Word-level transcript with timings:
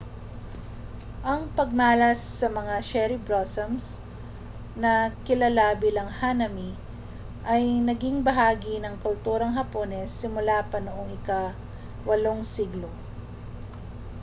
ang 1.31 1.43
pagmalas 1.57 2.17
sa 2.39 2.47
mga 2.59 2.75
cherry 2.89 3.19
blossom 3.27 3.71
na 4.83 4.93
kilala 5.29 5.67
bilang 5.83 6.09
hanami 6.19 6.69
ay 7.53 7.63
naging 7.89 8.17
bahagi 8.27 8.75
na 8.81 8.89
ng 8.97 8.97
kulturang 9.05 9.53
hapones 9.57 10.09
simula 10.21 10.57
pa 10.71 10.77
noong 10.87 11.09
ika-8 11.21 12.41
siglo 12.53 12.89